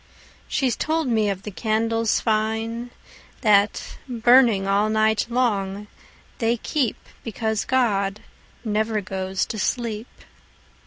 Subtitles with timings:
[0.47, 5.85] She's told me of the candles fineThat, burning all night long,
[6.39, 8.21] they keepBecause God
[8.65, 10.07] never goes to sleep.